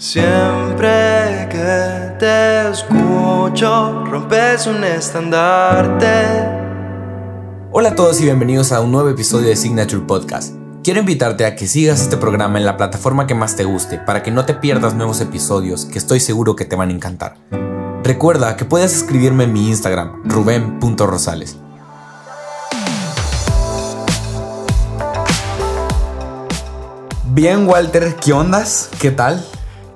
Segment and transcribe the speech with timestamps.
[0.00, 6.06] Siempre que te escucho, rompes un estandarte.
[7.70, 10.54] Hola a todos y bienvenidos a un nuevo episodio de Signature Podcast.
[10.82, 14.22] Quiero invitarte a que sigas este programa en la plataforma que más te guste para
[14.22, 17.36] que no te pierdas nuevos episodios que estoy seguro que te van a encantar.
[18.02, 21.58] Recuerda que puedes escribirme en mi Instagram, ruben.rosales.
[27.34, 28.88] Bien, Walter, ¿qué ondas?
[28.98, 29.44] ¿Qué tal?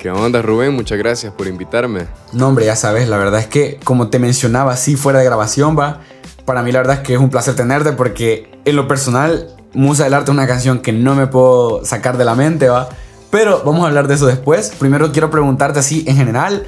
[0.04, 0.74] ¿Qué onda, Rubén?
[0.74, 2.08] Muchas gracias por invitarme.
[2.34, 5.78] No, hombre, ya sabes, la verdad es que, como te mencionaba, así fuera de grabación,
[5.78, 6.02] va.
[6.44, 10.04] Para mí, la verdad es que es un placer tenerte porque, en lo personal, Musa
[10.04, 12.90] del Arte es una canción que no me puedo sacar de la mente, va.
[13.30, 14.74] Pero vamos a hablar de eso después.
[14.78, 16.66] Primero quiero preguntarte así, en general,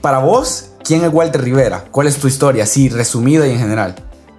[0.00, 1.86] para vos, ¿quién es Walter Rivera?
[1.90, 3.96] ¿Cuál es tu historia, así resumida y en general?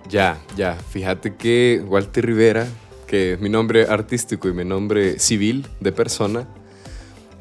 [0.08, 0.78] Ya, ya.
[0.92, 2.68] Fíjate que Walter Rivera,
[3.06, 6.48] que es mi nombre artístico y mi nombre civil de persona,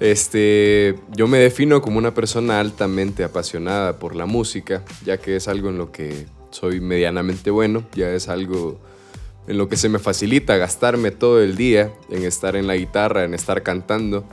[0.02, 5.46] este, yo me defino como una persona altamente apasionada por la música, ya que es
[5.46, 8.80] algo en lo que soy medianamente bueno, ya es algo
[9.46, 13.22] en lo que se me facilita gastarme todo el día en estar en la guitarra,
[13.22, 14.24] en estar cantando.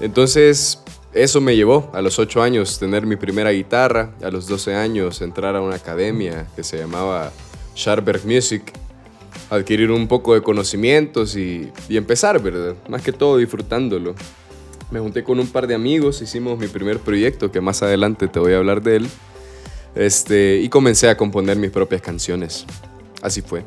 [0.00, 0.82] Entonces,
[1.14, 5.22] eso me llevó a los 8 años tener mi primera guitarra, a los 12 años
[5.22, 7.32] entrar a una academia que se llamaba
[7.74, 8.74] Scharberg Music,
[9.48, 12.76] adquirir un poco de conocimientos y, y empezar, ¿verdad?
[12.90, 14.14] Más que todo disfrutándolo.
[14.90, 18.38] Me junté con un par de amigos, hicimos mi primer proyecto, que más adelante te
[18.38, 19.08] voy a hablar de él,
[19.94, 22.64] este, y comencé a componer mis propias canciones.
[23.22, 23.64] Así fue.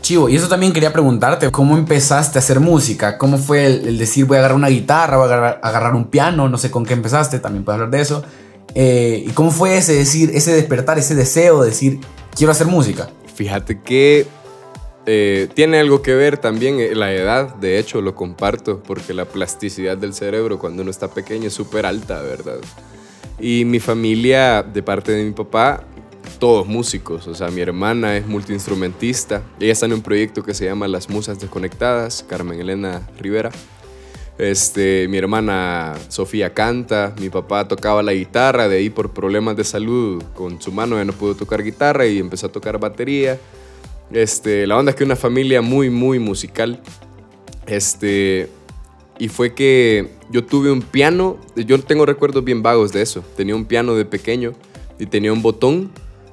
[0.00, 3.18] Chivo, y eso también quería preguntarte, ¿cómo empezaste a hacer música?
[3.18, 6.06] ¿Cómo fue el, el decir voy a agarrar una guitarra, voy a agarrar, agarrar, un
[6.06, 6.48] piano?
[6.48, 8.24] No sé con qué empezaste, también puedes hablar de eso.
[8.74, 12.00] Eh, ¿Y cómo fue ese decir, ese despertar, ese deseo de decir
[12.34, 13.10] quiero hacer música?
[13.34, 14.26] Fíjate que
[15.10, 19.24] eh, tiene algo que ver también eh, la edad, de hecho lo comparto, porque la
[19.24, 22.58] plasticidad del cerebro cuando uno está pequeño es súper alta, ¿verdad?
[23.40, 25.82] Y mi familia, de parte de mi papá,
[26.38, 30.66] todos músicos, o sea, mi hermana es multiinstrumentista, ella está en un proyecto que se
[30.66, 33.50] llama Las Musas Desconectadas, Carmen Elena Rivera.
[34.36, 39.64] Este, mi hermana Sofía canta, mi papá tocaba la guitarra, de ahí por problemas de
[39.64, 43.38] salud con su mano ya no pudo tocar guitarra y empezó a tocar batería.
[44.10, 46.80] Este, la onda es que una familia muy, muy musical.
[47.66, 48.48] Este,
[49.18, 53.22] y fue que yo tuve un piano, yo tengo recuerdos bien vagos de eso.
[53.36, 54.52] Tenía un piano de pequeño
[54.98, 55.90] y tenía un botón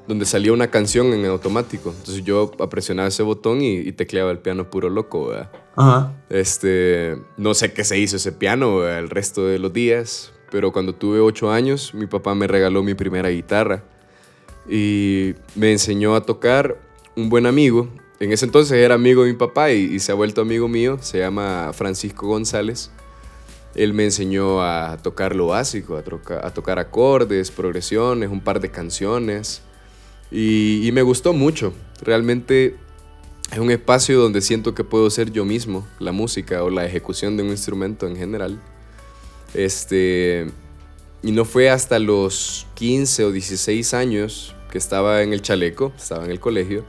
[0.08, 1.90] donde salía una canción en automático.
[1.90, 5.52] Entonces yo presionaba ese botón y, y tecleaba el piano puro loco, ¿verdad?
[5.76, 6.14] Ajá.
[6.30, 9.00] Este, no sé qué se hizo ese piano ¿verdad?
[9.00, 12.94] el resto de los días, pero cuando tuve ocho años, mi papá me regaló mi
[12.94, 13.84] primera guitarra
[14.70, 16.78] y me enseñó a tocar
[17.16, 17.90] un buen amigo.
[18.20, 20.98] En ese entonces era amigo de mi papá y, se ha vuelto amigo mío.
[21.02, 22.92] Se llama Francisco González.
[23.74, 29.62] Él me enseñó a tocar lo básico, a tocar acordes, progresiones, un par de canciones.
[30.32, 31.74] Y, y, me gustó mucho.
[32.02, 32.78] Realmente
[33.52, 37.38] es un espacio donde siento que puedo ser yo mismo, la música o la ejecución
[37.38, 38.62] de un instrumento en general.
[39.54, 40.48] Este,
[41.22, 46.26] y no fue hasta los 15 o 16 años que estaba en el chaleco, estaba
[46.26, 46.84] en el colegio,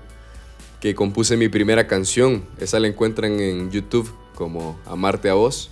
[0.86, 2.44] que compuse mi primera canción.
[2.60, 5.68] Esa la encuentran en YouTube como Amarte a vos.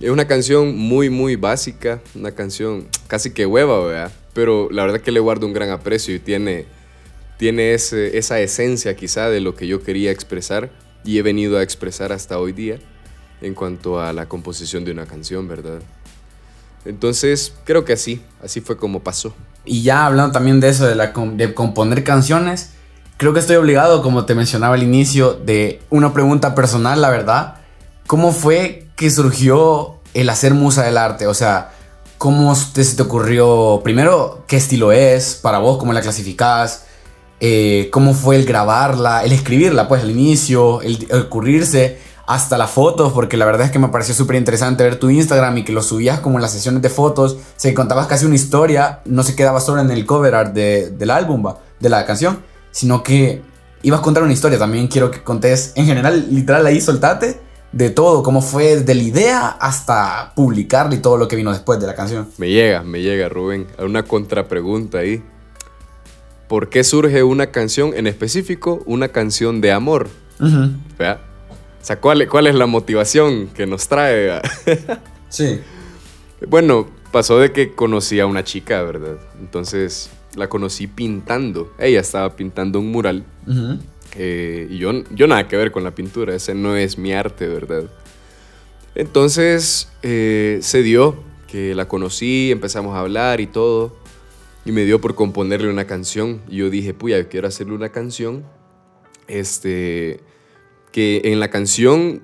[0.00, 4.12] Es una canción muy, muy básica, una canción casi que hueva, ¿verdad?
[4.32, 6.64] Pero la verdad que le guardo un gran aprecio y tiene,
[7.36, 10.70] tiene ese, esa esencia quizá de lo que yo quería expresar
[11.04, 12.78] y he venido a expresar hasta hoy día
[13.42, 15.82] en cuanto a la composición de una canción, ¿verdad?
[16.86, 19.34] Entonces, creo que así, así fue como pasó.
[19.66, 22.71] Y ya hablando también de eso, de, la, de componer canciones,
[23.22, 27.54] creo que estoy obligado, como te mencionaba al inicio, de una pregunta personal, la verdad.
[28.08, 31.28] ¿Cómo fue que surgió el hacer musa del arte?
[31.28, 31.70] O sea,
[32.18, 33.80] ¿cómo te, se te ocurrió?
[33.84, 35.78] Primero, ¿qué estilo es para vos?
[35.78, 36.86] ¿Cómo la clasificás?
[37.38, 39.22] Eh, ¿Cómo fue el grabarla?
[39.22, 43.70] El escribirla, pues, al inicio, el, el ocurrirse hasta las fotos, porque la verdad es
[43.70, 46.50] que me pareció súper interesante ver tu Instagram y que lo subías como en las
[46.50, 50.34] sesiones de fotos, se contabas casi una historia, no se quedaba solo en el cover
[50.34, 51.58] art de, del álbum, ¿va?
[51.78, 52.40] de la canción,
[52.72, 53.42] sino que
[53.82, 54.58] ibas a contar una historia.
[54.58, 57.40] También quiero que contés, en general, literal ahí soltate
[57.72, 61.80] de todo, cómo fue de la idea hasta publicarla y todo lo que vino después
[61.80, 62.28] de la canción.
[62.36, 65.22] Me llega, me llega, Rubén, una contrapregunta ahí.
[66.48, 70.08] ¿Por qué surge una canción, en específico, una canción de amor?
[70.38, 70.76] Uh -huh.
[70.98, 71.20] ¿Vea?
[71.80, 74.40] O sea, ¿cuál, ¿cuál, es la motivación que nos trae?
[75.28, 75.60] sí.
[76.48, 79.16] Bueno, pasó de que conocí a una chica, ¿verdad?
[79.38, 81.72] Entonces la conocí pintando.
[81.78, 83.24] Ella estaba pintando un mural.
[83.46, 83.80] Uh -huh.
[84.16, 86.34] eh, y yo, yo nada que ver con la pintura.
[86.34, 87.84] Ese no es mi arte, ¿verdad?
[88.94, 91.16] Entonces eh, se dio
[91.48, 93.96] que la conocí, empezamos a hablar y todo.
[94.64, 96.40] Y me dio por componerle una canción.
[96.48, 98.44] Y yo dije, puya, yo quiero hacerle una canción.
[99.26, 100.20] Este,
[100.92, 102.22] que en la canción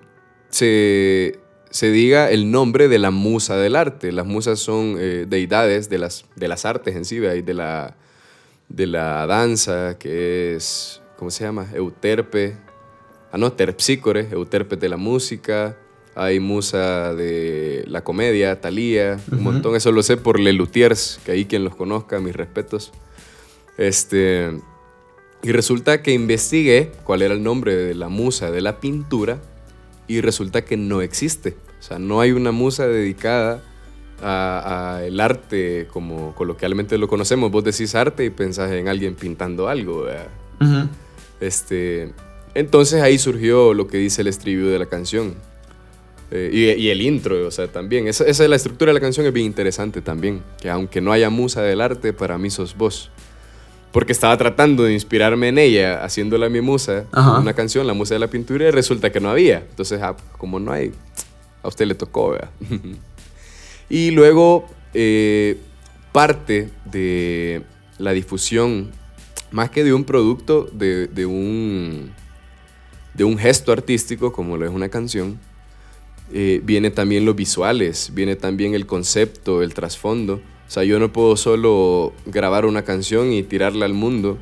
[0.51, 4.13] se, se diga el nombre de la musa del arte.
[4.13, 7.97] Las musas son eh, deidades de las, de las artes en sí, de la,
[8.69, 11.69] de la danza, que es, ¿cómo se llama?
[11.75, 12.57] Euterpe.
[13.33, 15.77] Ah, no, Terpsícore, Euterpe de la música.
[16.15, 19.77] Hay musa de la comedia, Thalía, un montón.
[19.77, 22.93] Eso lo sé por Le Luthiers, que ahí quien los conozca, mis respetos.
[23.77, 24.51] Este,
[25.43, 29.39] y resulta que investigué cuál era el nombre de la musa de la pintura
[30.09, 31.57] y resulta que no existe.
[31.79, 33.63] O sea, no hay una musa dedicada
[34.21, 37.53] al arte como coloquialmente lo conocemos.
[37.53, 40.07] Vos decís arte y pensás en alguien pintando algo.
[41.41, 42.13] este,
[42.55, 45.35] entonces ahí surgió lo que dice el estribillo de la canción.
[46.31, 48.07] Eh, y, el intro, o sea, también.
[48.07, 50.43] Esa, esa, es la estructura de la canción, es bien interesante también.
[50.61, 53.11] Que aunque no haya musa del arte, para mí sos vos.
[53.93, 58.21] Porque estaba tratando de inspirarme en ella, haciéndola mi musa, una canción, la musa de
[58.21, 59.59] la pintura, y resulta que no había.
[59.71, 60.93] Entonces, ah, como no hay,
[61.63, 62.51] a usted le tocó, ¿verdad?
[63.89, 65.59] y luego, eh,
[66.13, 67.63] parte de
[67.99, 68.91] la difusión,
[69.51, 72.13] más que de un producto, de, de, un,
[73.15, 75.39] de un gesto artístico, como lo es una canción,
[76.33, 80.41] eh, viene también los visuales, viene también el concepto, el trasfondo.
[80.69, 84.37] O sea, yo no puedo solo grabar una canción y tirarla al mundo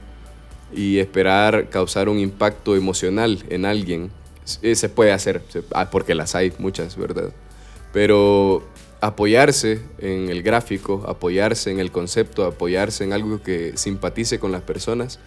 [0.75, 4.11] y esperar causar un impacto emocional en alguien.
[4.61, 5.43] Eh, se puede hacer,
[5.73, 7.32] ah, porque las hay muchas, ¿verdad?
[7.93, 8.64] Pero
[9.00, 14.62] apoyarse en el gráfico, apoyarse en el concepto, apoyarse en algo que simpatice con las
[14.62, 15.20] personas,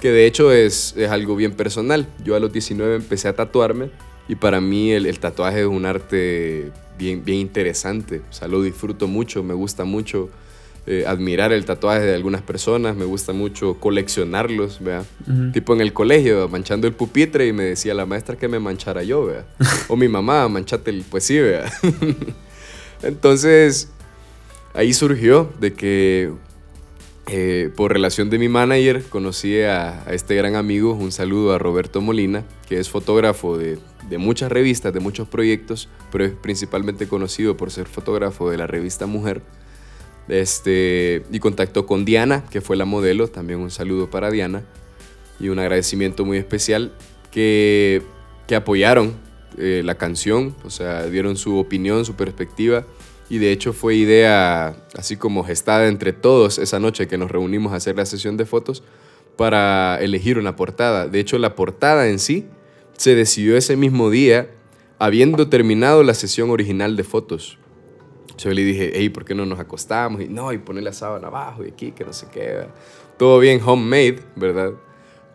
[0.00, 2.08] que de hecho es, es algo bien personal.
[2.24, 3.90] Yo a los 19 empecé a tatuarme
[4.28, 8.22] y para mí el, tatuaje es un arte bien, bien interesante.
[8.30, 10.30] O sea, lo disfruto mucho, me gusta mucho
[10.86, 15.04] eh, admirar el tatuaje de algunas personas, me gusta mucho coleccionarlos, ¿vea?
[15.52, 19.02] Tipo en el colegio, manchando el pupitre y me decía la maestra que me manchara
[19.02, 19.44] yo, ¿vea?
[19.88, 21.04] o mi mamá, manchate el...
[21.08, 21.70] Pues sí, ¿vea?
[23.02, 23.90] Entonces,
[24.74, 26.32] ahí surgió de que
[27.32, 32.00] eh, por relación de mi manager conocí a, este gran amigo, un saludo a Roberto
[32.00, 33.78] Molina, que es fotógrafo de,
[34.18, 39.06] muchas revistas, de muchos proyectos, pero es principalmente conocido por ser fotógrafo de la revista
[39.06, 39.42] Mujer.
[40.28, 44.64] Este, y contactó con Diana, que fue la modelo, también un saludo para Diana,
[45.38, 46.92] y un agradecimiento muy especial
[47.30, 48.02] que,
[48.48, 49.14] que apoyaron
[49.56, 52.86] eh, la canción, o sea, dieron su opinión, su perspectiva
[53.30, 57.72] y de hecho fue idea así como gestada entre todos esa noche que nos reunimos
[57.72, 58.82] a hacer la sesión de fotos
[59.36, 61.06] para elegir una portada.
[61.06, 62.46] De hecho la portada en sí
[62.98, 64.50] se decidió ese mismo día
[64.98, 67.56] habiendo terminado la sesión original de fotos.
[68.36, 70.20] Yo le dije, hey, ¿por qué no nos acostamos?
[70.22, 72.66] Y no, y poner la sábana abajo y aquí, que no sé qué.
[73.16, 74.72] Todo bien homemade, ¿verdad?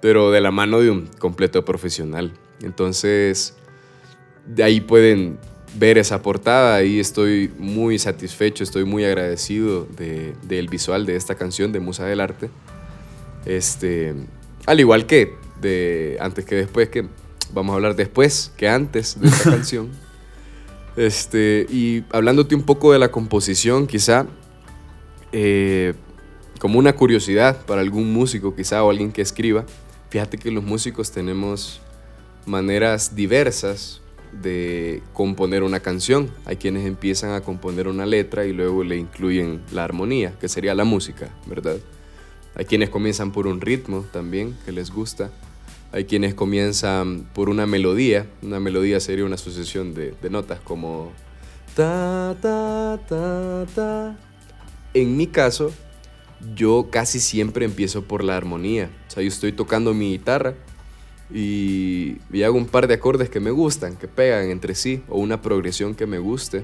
[0.01, 2.33] Pero de la mano de un completo profesional.
[2.61, 3.55] Entonces,
[4.45, 5.39] de ahí pueden
[5.77, 11.71] ver esa portada y estoy muy satisfecho, estoy muy agradecido del visual de esta canción
[11.71, 12.49] de Musa del Arte.
[13.45, 14.15] Este,
[14.65, 17.07] al igual que de antes que después, que
[17.53, 19.89] vamos a hablar después que antes de esta canción.
[20.95, 24.25] Este, y hablándote un poco de la composición, quizá,
[25.33, 25.93] eh,
[26.59, 29.65] como una curiosidad para algún músico, quizá, o alguien que escriba,
[30.09, 31.81] fíjate que los músicos tenemos
[32.45, 34.01] maneras diversas
[34.41, 36.29] de componer una canción.
[36.45, 40.75] Hay quienes empiezan a componer una letra y luego le incluyen la armonía, que sería
[40.75, 41.77] la música, ¿verdad?
[42.55, 45.31] Hay quienes comienzan por un ritmo también, que les gusta.
[45.91, 48.27] Hay quienes comienzan por una melodía.
[48.41, 51.11] Una melodía sería una sucesión de, notas como
[51.75, 54.17] ta, ta, ta, ta.
[54.93, 55.73] En mi caso,
[56.55, 58.89] yo casi siempre empiezo por la armonía.
[59.07, 60.55] O sea, yo estoy tocando mi guitarra
[61.33, 65.41] y, hago un par de acordes que me gustan, que pegan entre sí, o una
[65.41, 66.63] progresión que me guste.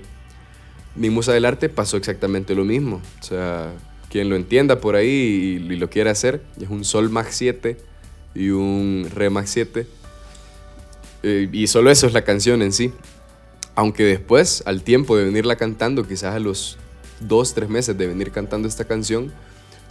[0.96, 3.02] Mi musa del arte pasó exactamente lo mismo.
[3.20, 3.74] O sea,
[4.10, 7.78] quien lo entienda por ahí y, lo quiera hacer, es un sol max 7
[8.36, 9.88] y un re max 7.
[11.24, 12.92] Eh, y solo eso es la canción en sí.
[13.74, 16.78] Aunque después, al tiempo de venirla cantando, quizás a los
[17.20, 19.32] dos, tres meses de venir cantando esta canción,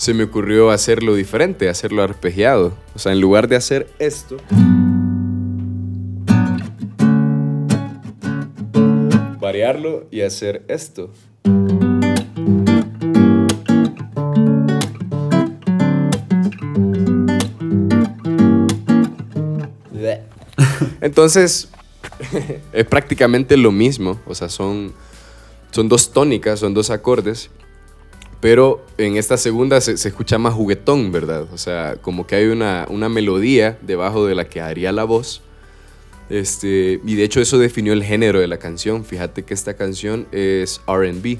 [0.00, 2.72] se me ocurrió hacerlo diferente, hacerlo arpegiado.
[2.94, 4.38] O sea, en lugar de hacer esto,
[9.38, 11.10] variarlo y hacer esto.
[21.02, 21.68] Entonces,
[22.72, 24.18] es prácticamente lo mismo.
[24.24, 24.94] O sea, son
[25.72, 27.50] son dos tónicas, son dos acordes,
[28.40, 31.46] pero en esta segunda se, se, escucha más juguetón, ¿verdad?
[31.52, 35.42] O sea, como que hay una, una melodía debajo de la que haría la voz.
[36.30, 39.04] Este, y de hecho eso definió el género de la canción.
[39.04, 41.38] Fíjate que esta canción es RB.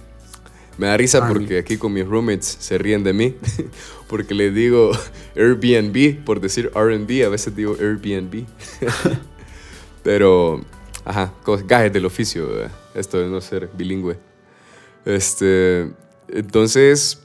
[0.77, 3.35] Me da risa porque aquí con mis roommates se ríen de mí,
[4.09, 4.93] porque les digo
[5.37, 8.47] Airbnb por decir RB, a veces digo Airbnb.
[10.03, 10.63] Pero,
[11.05, 11.35] ajá,
[11.67, 12.49] gajes del oficio,
[12.95, 14.17] esto de no ser bilingüe.
[15.05, 15.91] Este,
[16.33, 17.23] entonces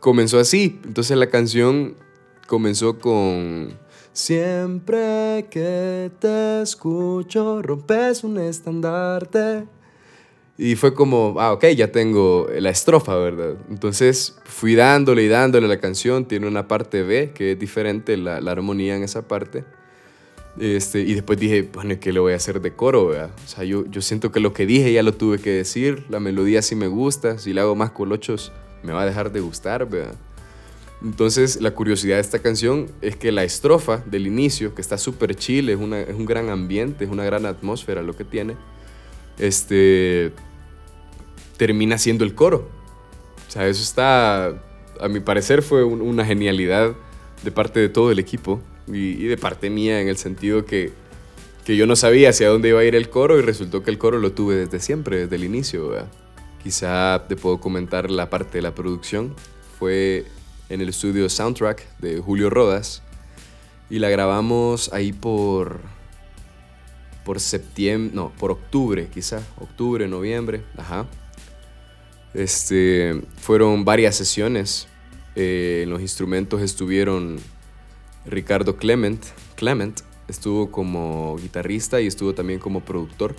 [0.00, 0.80] comenzó así.
[0.84, 1.96] Entonces la canción
[2.46, 3.76] comenzó con
[4.18, 9.64] Siempre que te escucho rompes un estandarte.
[10.56, 13.54] Y fue como, ah, ok, ya tengo la estrofa, ¿verdad?
[13.70, 16.24] Entonces fui dándole y dándole la canción.
[16.24, 19.64] Tiene una parte B que es diferente la, la armonía en esa parte.
[20.60, 23.08] Este, y después dije, bueno, ¿qué le voy a hacer de coro?
[23.08, 23.30] ¿verdad?
[23.44, 26.04] O sea, yo, yo siento que lo que dije ya lo tuve que decir.
[26.08, 27.38] La melodía sí me gusta.
[27.38, 30.14] Si le hago más colochos, me va a dejar de gustar, ¿verdad?
[31.02, 35.36] Entonces, la curiosidad de esta canción es que la estrofa del inicio, que está súper
[35.36, 38.56] chill, es, es, un gran ambiente, es una gran atmósfera lo que tiene,
[39.38, 40.32] este,
[41.56, 42.68] termina siendo el coro.
[43.46, 44.60] O sea, eso está,
[45.00, 46.96] a mi parecer, fue una genialidad
[47.44, 48.60] de parte de todo el equipo
[48.92, 50.92] y, de parte mía en el sentido que,
[51.64, 53.98] que, yo no sabía hacia dónde iba a ir el coro y resultó que el
[53.98, 55.92] coro lo tuve desde siempre, desde el inicio.
[56.62, 59.34] Quizá te puedo comentar la parte de la producción.
[59.78, 60.26] Fue
[60.68, 63.02] en el estudio Soundtrack de Julio Rodas
[63.90, 65.80] y la grabamos ahí por
[67.24, 71.06] por septiembre, no, por octubre quizá, octubre, noviembre, ajá.
[72.32, 74.88] Este, fueron varias sesiones.
[75.34, 77.38] Eh, los instrumentos estuvieron
[78.28, 79.24] Ricardo Clement,
[79.56, 83.34] Clement estuvo como guitarrista y estuvo también como productor.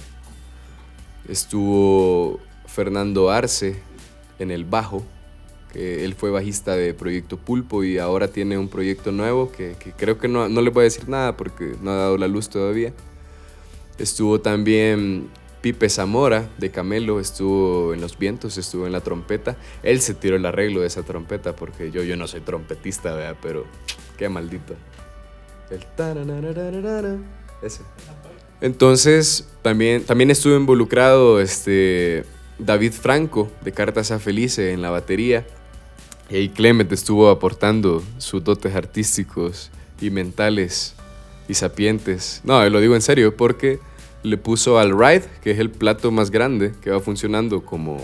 [1.28, 3.82] Estuvo Fernando Arce
[4.40, 5.04] en el bajo
[5.72, 10.18] que él fue bajista de Proyecto Pulpo y ahora tiene un proyecto nuevo que, creo
[10.18, 12.92] que no, no, le voy a decir nada porque no ha dado la luz todavía.
[14.00, 15.30] Estuvo también
[15.62, 19.58] Pipe Zamora de Camelo, estuvo en Los Vientos, estuvo en la trompeta.
[19.84, 23.38] Él se tiró el arreglo de esa trompeta porque yo, yo no soy trompetista, ¿verdad?
[23.40, 23.66] pero
[24.20, 24.76] qué maldito.
[25.72, 25.86] El
[27.62, 27.82] ese.
[28.60, 32.26] Entonces, también, también estuvo involucrado este,
[32.58, 35.48] David Franco de Cartas a Felice en la batería.
[36.30, 39.72] Y Clement estuvo aportando sus dotes artísticos
[40.02, 40.96] y mentales
[41.48, 42.42] y sapientes.
[42.44, 43.80] No, lo digo en serio, porque
[44.24, 47.98] le puso al ride, que es el plato más grande, que va funcionando como,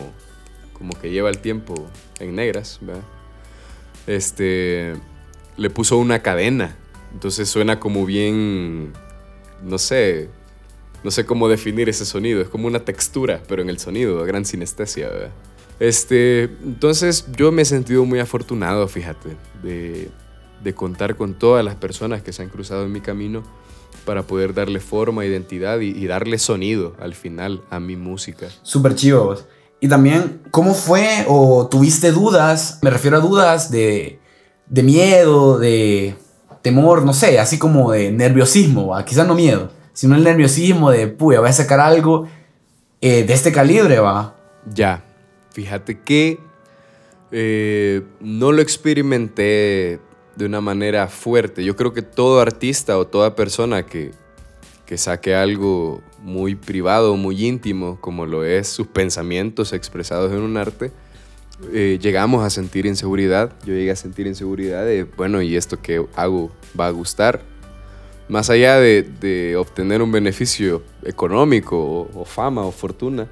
[0.73, 1.75] como que lleva el tiempo
[2.19, 2.79] en negras,
[4.07, 4.95] Este,
[5.57, 6.75] le puso una cadena.
[7.13, 8.91] Entonces suena como bien,
[9.63, 10.29] no sé,
[11.03, 12.41] no sé cómo definir ese sonido.
[12.41, 15.31] Es como una textura, pero en el sonido, gran sinestesia, ¿verdad?
[15.79, 20.09] Este, entonces yo me he sentido muy afortunado, fíjate, de,
[20.63, 23.43] de, contar con todas las personas que se han cruzado en mi camino
[24.05, 28.47] para poder darle forma, identidad y, darle sonido al final a mi música.
[28.61, 29.35] Súper chivo.
[29.81, 32.79] Y también, ¿cómo fue o tuviste dudas?
[32.81, 34.19] Me refiero a dudas de,
[34.67, 36.15] de miedo, de
[36.61, 41.39] temor, no sé, así como de nerviosismo, quizás no miedo, sino el nerviosismo de, puya,
[41.39, 42.27] voy a sacar algo
[43.01, 44.35] eh, de este calibre, va.
[44.73, 45.03] Ya,
[45.55, 46.37] Fíjate que
[47.31, 50.01] eh, no lo experimenté
[50.35, 51.63] de una manera fuerte.
[51.63, 54.11] Yo creo que todo artista o toda persona que,
[54.85, 60.57] que saque algo muy privado, muy íntimo, como lo es sus pensamientos expresados en un
[60.57, 60.91] arte,
[61.71, 63.53] eh, llegamos a sentir inseguridad.
[63.65, 67.41] Yo llegué a sentir inseguridad de, bueno, ¿y esto que hago va a gustar?
[68.27, 73.27] Más allá de, obtener un beneficio económico o, fama o fortuna,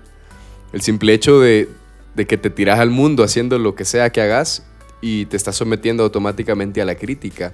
[0.72, 1.68] el simple hecho de,
[2.16, 4.66] de que te tiras al mundo haciendo lo que sea que hagas
[5.02, 7.54] y te estás sometiendo automáticamente a la crítica.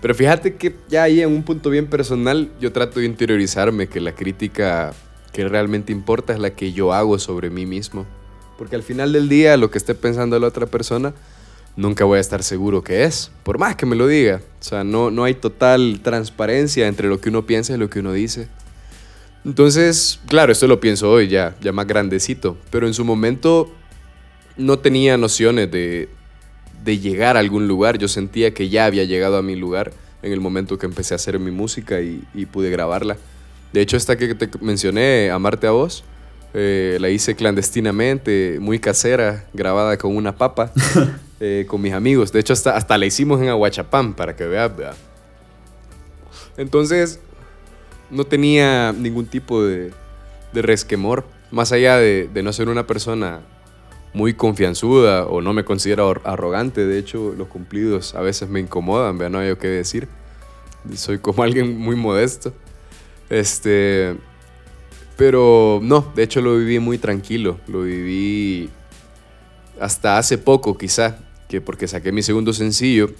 [0.00, 4.00] Pero fíjate que ya ahí en un punto bien personal yo trato de interiorizarme que
[4.00, 4.92] la crítica
[5.32, 8.06] que realmente importa es la que yo hago sobre mí mismo.
[8.58, 11.14] Porque al final del día lo que esté pensando la otra persona
[11.76, 14.40] nunca voy a estar seguro que es, por más que me lo diga.
[14.60, 18.00] O sea, no, no hay total transparencia entre lo que uno piensa y lo que
[18.00, 18.48] uno dice.
[19.44, 23.70] Entonces, claro, esto lo pienso hoy ya, ya más grandecito, pero en su momento
[24.56, 26.08] no tenía nociones de,
[26.84, 27.98] de llegar a algún lugar.
[27.98, 29.92] Yo sentía que ya había llegado a mi lugar
[30.24, 33.18] en el momento que empecé a hacer mi música y, pude grabarla.
[33.72, 36.04] De hecho, esta que te mencioné, Amarte a vos,
[36.54, 40.72] eh, la hice clandestinamente, muy casera, grabada con una papa,
[41.40, 42.32] eh, con mis amigos.
[42.32, 44.70] De hecho, hasta, hasta la hicimos en Aguachapán, para que veas.
[46.56, 47.18] Entonces,
[48.10, 49.92] no tenía ningún tipo de,
[50.52, 51.24] resquemor.
[51.50, 53.40] más allá de, de no ser una persona
[54.12, 58.60] muy confianzuda o no me considero ar- arrogante, de hecho los cumplidos a veces me
[58.60, 60.08] incomodan, vea, no hay qué decir.
[60.94, 62.52] Soy como alguien muy modesto.
[63.28, 64.16] Este,
[65.16, 68.68] pero no, de hecho lo viví muy tranquilo, lo viví
[69.80, 71.18] hasta hace poco quizá,
[71.48, 73.10] que porque saqué mi segundo sencillo,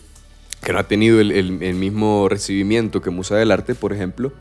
[0.62, 4.32] que no ha tenido el, el- mismo recibimiento que Musa del Arte, por ejemplo,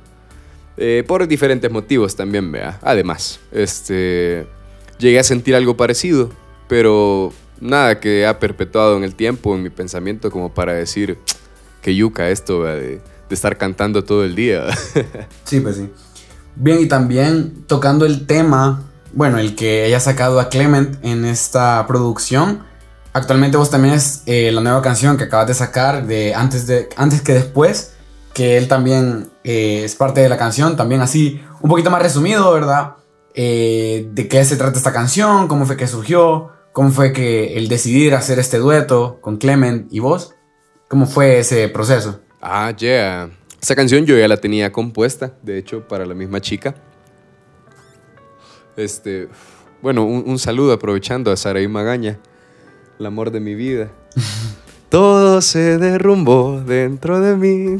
[0.77, 2.79] eh, por diferentes motivos también, vea.
[2.81, 4.47] Además, este,
[4.99, 6.31] llegué a sentir algo parecido,
[6.67, 11.17] pero nada que ha perpetuado en el tiempo, en mi pensamiento, como para decir,
[11.81, 14.65] que yuca esto, de, de estar cantando todo el día.
[15.43, 15.89] Sí, pues sí.
[16.55, 18.83] Bien, y también tocando el tema,
[19.13, 22.63] bueno, el que haya sacado a Clement en esta producción.
[23.13, 26.89] Actualmente vos también es eh, la nueva canción que acabas de sacar de antes, de
[26.95, 27.93] antes que después,
[28.33, 32.51] que él también eh, es parte de la canción, también así, un poquito más resumido,
[32.51, 32.95] ¿verdad?
[33.35, 37.67] Eh, de qué se trata esta canción, cómo fue que surgió, cómo fue que el
[37.67, 40.35] decidir hacer este dueto con Clement y vos,
[40.87, 42.19] cómo fue ese proceso.
[42.41, 43.29] Ah, yeah.
[43.63, 46.75] Esa canción yo ya la tenía compuesta, de hecho, para la misma chica.
[48.75, 49.29] Este,
[49.81, 52.19] bueno, un, un saludo aprovechando a Saraí Magaña,
[52.99, 53.89] el amor de mi vida.
[54.89, 57.77] Todo se derrumbó dentro de mí.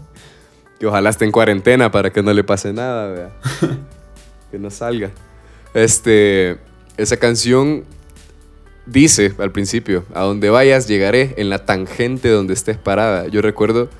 [0.80, 3.30] que ojalá esté en cuarentena para que no le pase nada, vea.
[4.50, 5.10] que no salga.
[5.74, 6.56] Este,
[6.96, 7.84] esa canción
[8.86, 13.28] dice al principio, a donde vayas llegaré en la tangente donde estés parada.
[13.28, 13.90] Yo recuerdo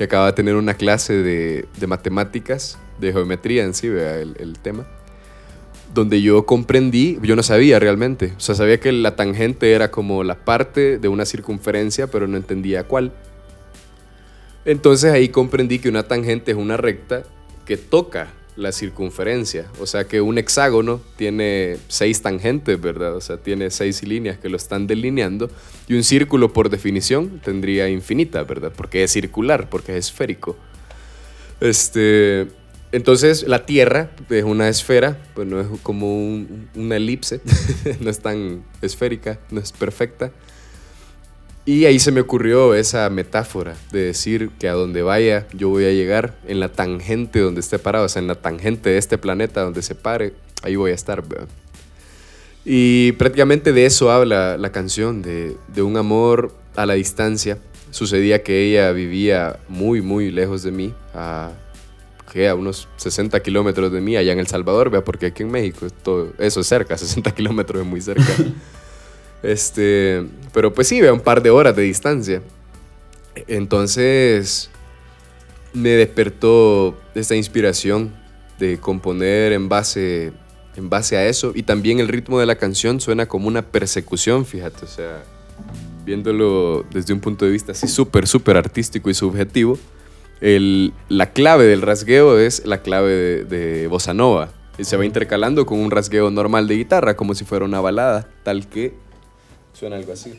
[0.00, 4.58] que acababa de tener una clase de, de matemáticas, de geometría en sí, el, el
[4.58, 4.86] tema,
[5.92, 10.24] donde yo comprendí, yo no sabía realmente, o sea, sabía que la tangente era como
[10.24, 13.12] la parte de una circunferencia, pero no entendía cuál.
[14.64, 17.24] Entonces ahí comprendí que una tangente es una recta
[17.66, 18.28] que toca
[18.60, 19.66] la circunferencia.
[19.80, 23.16] O sea que un hexágono tiene seis tangentes, ¿verdad?
[23.16, 25.50] O sea, tiene seis líneas que lo están delineando.
[25.88, 28.72] Y un círculo, por definición, tendría infinita, ¿verdad?
[28.76, 30.56] Porque es circular, porque es esférico.
[31.60, 32.48] Este,
[32.92, 37.40] entonces, la Tierra es una esfera, pues no es como un- una elipse,
[38.00, 40.32] no es tan esférica, no es perfecta.
[41.70, 45.84] Y ahí se me ocurrió esa metáfora de decir que a donde vaya yo voy
[45.84, 49.18] a llegar en la tangente donde esté parado, o sea, en la tangente de este
[49.18, 51.22] planeta donde se pare, ahí voy a estar.
[51.22, 51.46] ¿verdad?
[52.64, 57.56] Y prácticamente de eso habla la canción, de, de un amor a la distancia.
[57.92, 61.52] Sucedía que ella vivía muy, muy lejos de mí, a,
[62.50, 65.04] a unos 60 kilómetros de mí, allá en El Salvador, ¿vea?
[65.04, 68.24] porque aquí en México todo, eso es cerca, 60 kilómetros es muy cerca.
[69.42, 72.42] Este, pero pues sí, vea un par de horas de distancia.
[73.46, 74.70] Entonces
[75.72, 78.12] me despertó esta inspiración
[78.58, 80.32] de componer en base,
[80.76, 81.52] en base a eso.
[81.54, 84.84] Y también el ritmo de la canción suena como una persecución, fíjate.
[84.84, 85.22] O sea,
[86.04, 89.78] viéndolo desde un punto de vista así súper, súper artístico y subjetivo,
[90.40, 94.50] el- la clave del rasgueo es la clave de, de bossa nova.
[94.78, 98.28] Y se va intercalando con un rasgueo normal de guitarra, como si fuera una balada,
[98.42, 98.94] tal que
[99.80, 100.38] suena algo así.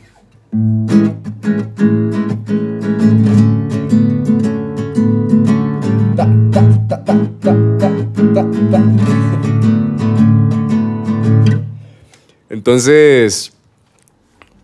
[12.50, 13.52] Entonces,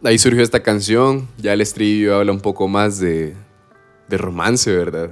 [0.04, 1.28] ahí surgió esta canción.
[1.40, 3.34] Ya el estribillo habla un poco más de,
[4.08, 5.10] de romance, ¿verdad?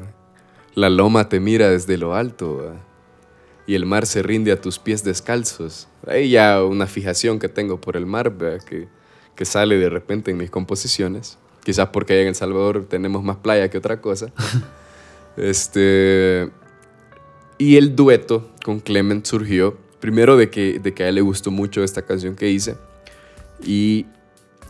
[0.76, 2.82] La loma te mira desde lo alto ¿verdad?
[3.66, 5.88] y el mar se rinde a tus pies descalzos.
[6.06, 8.64] Ahí ya una fijación que tengo por el mar, ¿verdad?
[8.64, 8.88] Que,
[9.36, 11.38] que sale de repente en mis composiciones.
[11.64, 14.32] Quizás porque allá en El Salvador tenemos más playa que otra cosa.
[15.38, 16.50] este,
[17.58, 21.52] y el dueto con Clement surgió primero de que, de que a él le gustó
[21.52, 22.76] mucho esta canción que hice
[23.64, 24.06] y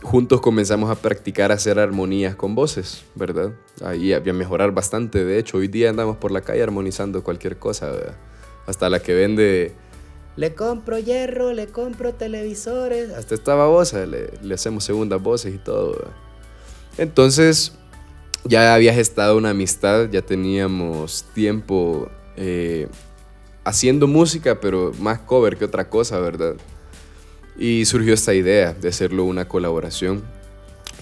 [0.02, 3.52] juntos comenzamos a practicar hacer armonías con voces, ¿verdad?
[3.84, 7.90] Ahí había mejorar bastante, de hecho, hoy día andamos por la calle armonizando cualquier cosa,
[7.90, 8.16] ¿verdad?
[8.66, 9.74] Hasta la que vende...
[10.36, 13.10] Le compro hierro, le compro televisores.
[13.10, 15.92] Hasta esta babosa, le, le hacemos segundas voces y todo.
[15.92, 16.12] ¿verdad?
[16.98, 17.72] Entonces,
[18.44, 22.88] ya había gestado una amistad, ya teníamos tiempo eh,
[23.64, 26.54] haciendo música, pero más cover que otra cosa, ¿verdad?
[27.58, 30.22] Y surgió esta idea de hacerlo una colaboración.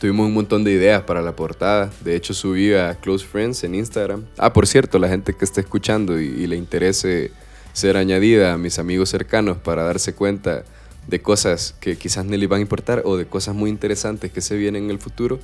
[0.01, 1.91] Tuvimos un montón de ideas para la portada.
[2.01, 4.25] De hecho, subí a Close Friends en Instagram.
[4.37, 7.31] Ah, por cierto, la gente que esté escuchando y, y le interese
[7.75, 10.65] ser añadida a mis amigos cercanos para darse cuenta
[11.07, 14.41] de cosas que quizás no les van a importar o de cosas muy interesantes que
[14.41, 15.39] se vienen en el futuro,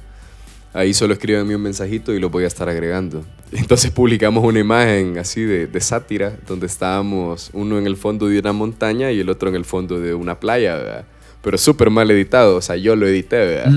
[0.73, 3.25] Ahí solo escríbanme un mensajito y lo voy a estar agregando.
[3.53, 8.39] Entonces publicamos una imagen así de, de sátira, donde estábamos uno en el fondo de
[8.39, 11.05] una montaña y el otro en el fondo de una playa, ¿verdad?
[11.43, 13.73] Pero súper mal editado, o sea, yo lo edité, ¿verdad?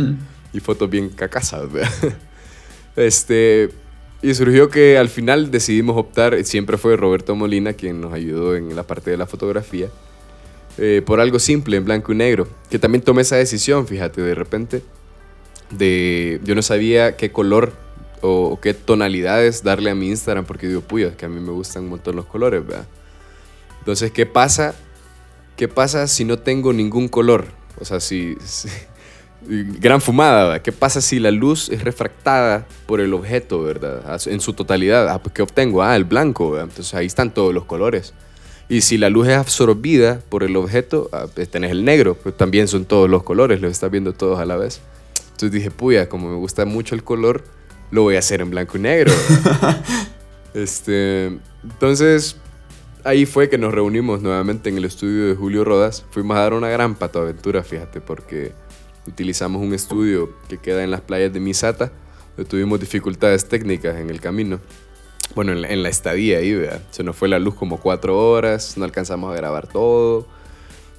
[0.51, 1.91] Y fotos bien cacasas, ¿verdad?
[2.95, 3.71] Este,
[4.23, 8.73] y surgió que al final decidimos optar, siempre fue Roberto Molina quien nos ayudó en
[8.73, 9.89] la parte de la fotografía,
[10.77, 12.47] eh, por algo simple, en blanco y negro.
[12.69, 14.81] Que también tomé esa decisión, fíjate, de repente,
[15.71, 17.73] de yo no sabía qué color
[18.21, 21.83] o, qué tonalidades darle a mi Instagram, porque digo, puya, que a mí me gustan
[21.83, 22.87] un montón los colores, ¿verdad?
[23.79, 24.73] Entonces, ¿qué pasa?
[25.57, 27.47] ¿Qué pasa si no tengo ningún color?
[27.77, 28.37] O sea, si,
[29.47, 30.61] gran fumada, ¿verdad?
[30.61, 34.21] ¿qué pasa si la luz es refractada por el objeto, ¿verdad?
[34.25, 35.83] En su totalidad, ah, pues, ¿qué obtengo?
[35.83, 36.69] Ah, el blanco, ¿verdad?
[36.69, 38.13] Entonces ahí están todos los colores.
[38.69, 42.35] Y si la luz es absorbida por el objeto, ah, pues tenés el negro, pues
[42.35, 44.81] también son todos los colores, los estás viendo todos a la vez.
[45.31, 47.43] Entonces dije, puya, como me gusta mucho el color,
[47.91, 49.11] lo voy a hacer en blanco y negro.
[50.53, 52.37] este, entonces,
[53.03, 56.05] ahí fue que nos reunimos nuevamente en el estudio de Julio Rodas.
[56.11, 58.53] Fuimos a dar una gran patoaventura, fíjate, porque
[59.07, 61.91] utilizamos un estudio que queda en las playas de Misata.
[62.47, 64.59] Tuvimos dificultades técnicas en el camino.
[65.35, 66.81] Bueno, en la, estadía ahí, ¿verdad?
[66.91, 70.27] Se nos fue la luz como cuatro horas, no alcanzamos a grabar todo.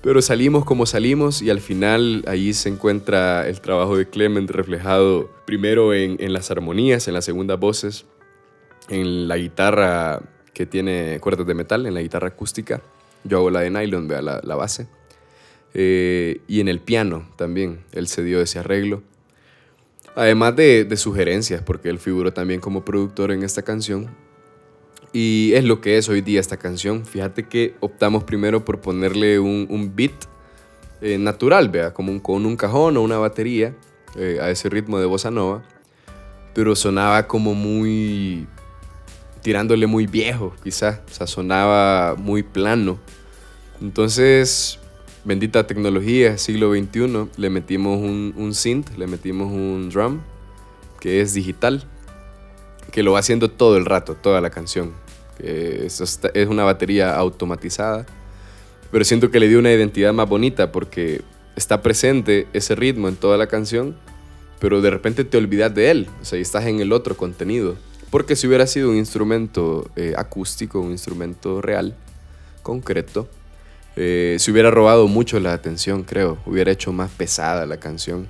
[0.02, 5.30] Pero salimos como salimos y al final ahí se encuentra el trabajo de Clement reflejado
[5.46, 8.04] primero en, las armonías, en las segundas voces,
[8.88, 10.20] en la guitarra
[10.52, 12.82] que tiene cuerdas de metal, en la guitarra acústica.
[13.24, 14.88] Yo hago la de nylon, vea la, la base.
[15.74, 19.02] Eh, y en el piano también, él se dio ese arreglo.
[20.14, 24.08] Además de, de, sugerencias, porque él figuró también como productor en esta canción.
[25.12, 27.04] Y es lo que es hoy día esta canción.
[27.04, 30.12] Fíjate que optamos primero por ponerle un, un beat
[31.00, 33.74] eh, natural, vea, como un, con un cajón o una batería
[34.16, 35.62] eh, a ese ritmo de bossa nova.
[36.54, 38.46] Pero sonaba como muy.
[39.42, 41.02] tirándole muy viejo, quizá.
[41.10, 42.98] O sea, sonaba muy plano.
[43.80, 44.78] Entonces,
[45.24, 50.20] bendita tecnología, siglo XXI, le metimos un, un synth, le metimos un drum
[51.00, 51.84] que es digital,
[52.90, 54.92] que lo va haciendo todo el rato, toda la canción.
[55.38, 58.06] Es, una batería automatizada,
[58.90, 61.22] pero siento que le dio una identidad más bonita porque
[61.56, 63.96] está presente ese ritmo en toda la canción,
[64.60, 67.76] pero de repente te olvidas de él, o sea, y estás en el otro contenido.
[68.10, 71.96] Porque si hubiera sido un instrumento eh, acústico, un instrumento real,
[72.62, 73.28] concreto,
[73.96, 78.28] eh, se hubiera robado mucho la atención, creo, hubiera hecho más pesada la canción.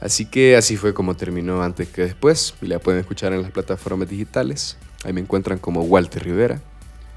[0.00, 3.50] Así que así fue como terminó antes que después, y la pueden escuchar en las
[3.50, 4.76] plataformas digitales.
[5.04, 6.60] Ahí me encuentran como Walter Rivera.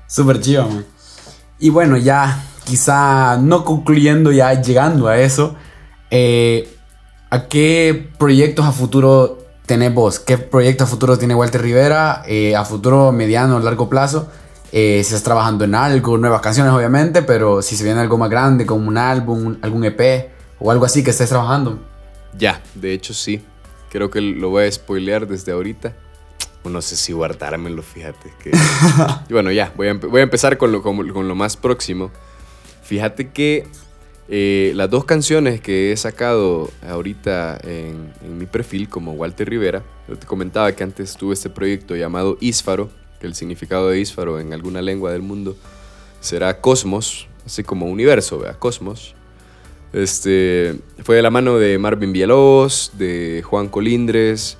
[0.07, 0.85] Súper chido, man.
[1.59, 5.55] Y bueno, ya quizá no concluyendo, ya llegando a eso,
[6.09, 6.67] eh,
[7.29, 9.37] ¿a qué proyectos a futuro
[9.67, 10.19] tenés vos?
[10.19, 12.23] ¿Qué proyectos a futuro tiene Walter Rivera?
[12.25, 14.31] Eh, a futuro, mediano, largo plazo.
[14.71, 18.29] Eh, si estás trabajando en algo, nuevas canciones obviamente, pero si se viene algo más
[18.29, 20.29] grande, como un álbum, algún EP
[20.59, 21.79] o algo así que estés trabajando.
[22.37, 23.43] Ya, de hecho sí.
[23.89, 25.93] Creo que lo voy a spoilear desde ahorita
[26.69, 28.31] no sé si guardármelo, fíjate.
[28.43, 28.51] Que...
[29.29, 32.11] bueno, ya, voy a, voy a empezar con lo, con, lo, más próximo.
[32.83, 33.67] Fíjate que
[34.29, 39.83] eh, las dos canciones que he sacado ahorita en, en, mi perfil como Walter Rivera,
[40.07, 42.89] yo te comentaba que antes tuve este proyecto llamado Isfaro,
[43.21, 45.55] que el significado de Isfaro en alguna lengua del mundo
[46.19, 49.15] será cosmos, así como universo, vea, cosmos.
[49.93, 54.57] Este, fue de la mano de Marvin Villalobos, de Juan Colindres,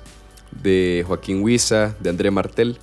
[0.62, 2.78] de Joaquín Huiza, de André Martel.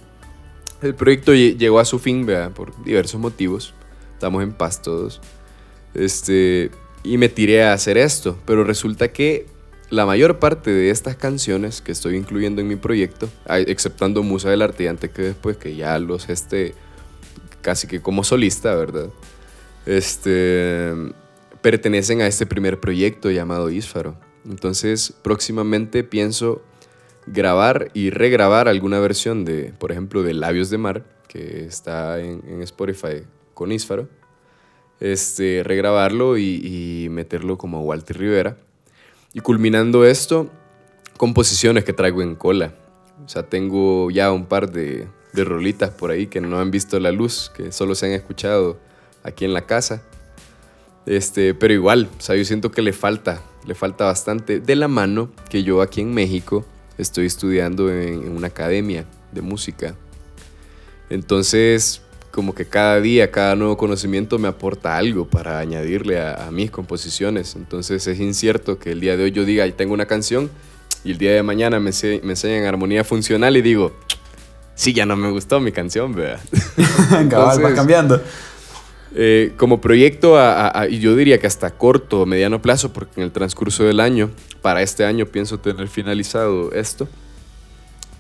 [0.82, 2.52] El proyecto llegó a su fin, ¿verdad?
[2.52, 3.74] por diversos motivos.
[4.14, 5.22] Estamos en paz todos.
[5.94, 6.72] Este,
[7.04, 9.48] y me tiré a hacer esto, pero resulta que
[9.90, 14.62] la mayor parte de estas canciones que estoy incluyendo en mi proyecto, exceptando Musa del
[14.62, 16.76] Artillante, que después que ya los este
[17.62, 19.10] casi que como solista, ¿verdad?
[19.86, 20.94] Este
[21.62, 24.16] pertenecen a este primer proyecto llamado Isfaro.
[24.46, 26.62] Entonces, próximamente pienso
[27.28, 32.62] grabar y regrabar alguna versión de, por ejemplo, de Labios de Mar, que está en,
[32.62, 33.24] Spotify
[33.54, 34.08] con Isfaro.
[35.00, 38.58] Este, regrabarlo y, meterlo como Walter Rivera.
[39.34, 40.50] Y culminando esto,
[41.18, 42.74] composiciones que traigo en cola.
[43.26, 47.00] O sea, tengo ya un par de, de rolitas por ahí que no han visto
[47.00, 48.80] la luz, que solo se han escuchado
[49.24, 50.02] aquí en la casa.
[51.06, 54.88] Este, pero igual, o sea, yo siento que le falta, le falta bastante de la
[54.88, 56.66] mano que yo aquí en México
[56.98, 59.96] estoy estudiando en, una academia de música.
[61.10, 66.72] Entonces, como que cada día, cada nuevo conocimiento me aporta algo para añadirle a, mis
[66.72, 67.56] composiciones.
[67.56, 70.50] Entonces es incierto que el día de hoy yo diga, tengo una canción
[71.04, 73.94] y el día de mañana me, ense- me enseñan armonía funcional y digo,
[74.76, 76.40] sí, ya no me gustó mi canción, ¿verdad?
[77.30, 78.22] Cabal, va cambiando.
[79.16, 82.94] Eh, como proyecto, a- a- a- y yo diría que hasta corto o mediano plazo,
[82.94, 84.30] porque en el transcurso del año,
[84.62, 87.08] para este año pienso tener finalizado esto,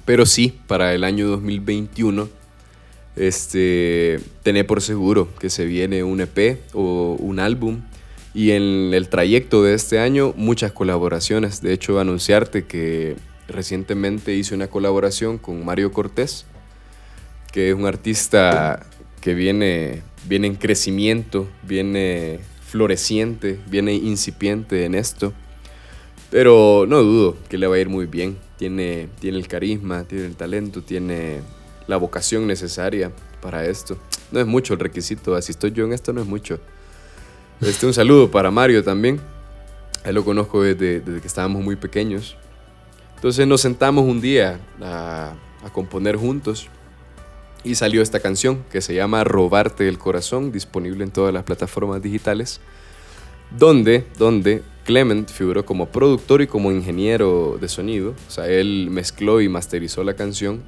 [0.05, 2.27] pero sí, para el año 2021,
[3.19, 7.81] este, tener por seguro que se viene un EP o un álbum.
[8.33, 11.61] Y en el trayecto de este año, muchas colaboraciones.
[11.61, 16.45] De hecho, anunciarte que recientemente hice una colaboración con Mario Cortés,
[17.51, 18.85] que es un artista
[19.19, 25.33] que viene, viene en crecimiento, viene floreciente, viene incipiente en esto.
[26.31, 28.37] Pero no dudo que le va a ir muy bien.
[28.57, 31.41] Tiene, tiene el carisma, tiene el talento, tiene
[31.89, 33.97] la vocación necesaria para esto.
[34.31, 36.59] No es mucho el requisito, así estoy yo en esto, no es mucho.
[37.61, 39.19] Este, un saludo para Mario también.
[40.05, 42.37] Él lo conozco desde, desde que estábamos muy pequeños.
[43.15, 45.33] Entonces nos sentamos un día a,
[45.65, 46.69] a componer juntos
[47.63, 52.03] y salió esta canción que se llama Robarte el Corazón, disponible en todas las plataformas
[52.03, 52.61] digitales,
[53.57, 58.13] donde, donde Clement figuró como productor y como ingeniero de sonido.
[58.27, 60.63] O sea, él mezcló y masterizó la canción.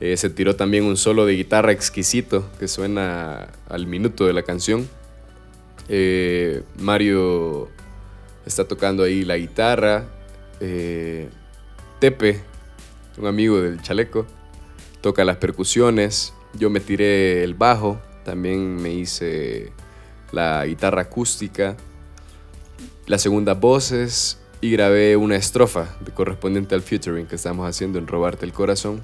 [0.00, 4.42] Eh, se tiró también un solo de guitarra exquisito que suena al minuto de la
[4.42, 4.88] canción.
[5.88, 7.68] Eh, Mario
[8.46, 10.06] está tocando ahí la guitarra.
[10.60, 11.28] Eh,
[11.98, 12.40] Tepe,
[13.18, 14.26] un amigo del chaleco,
[15.02, 16.32] toca las percusiones.
[16.54, 18.00] Yo me tiré el bajo.
[18.24, 19.70] También me hice
[20.32, 21.76] la guitarra acústica.
[23.06, 24.38] Las segundas voces.
[24.62, 29.02] Y grabé una estrofa correspondiente al featuring que estamos haciendo en Robarte el Corazón.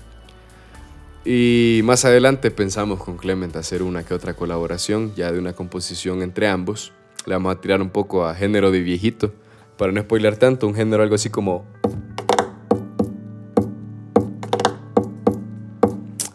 [1.29, 6.23] Y más adelante pensamos con Clement hacer una que otra colaboración, ya de una composición
[6.23, 6.93] entre ambos.
[7.27, 9.35] Le vamos a tirar un poco a género de viejito,
[9.77, 11.67] para no spoiler tanto, un género algo así como...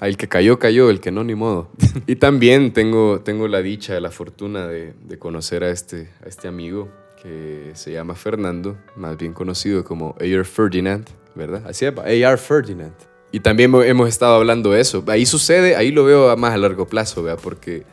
[0.01, 1.71] Ah, el que cayó, cayó, el que no, ni modo.
[2.05, 6.49] y también tengo, tengo la dicha, la fortuna de, de conocer a este, a este
[6.49, 6.89] amigo
[7.23, 10.43] que se llama Fernando, más bien conocido como A.R.
[10.43, 11.63] Ferdinand, ¿verdad?
[11.65, 12.37] Así es, A.R.
[12.37, 13.10] Ferdinand.
[13.31, 15.03] Y también hemo- hemos estado hablando de eso.
[15.07, 17.39] Ahí sucede, ahí lo veo a más a largo plazo, ¿verdad?
[17.41, 17.83] Porque,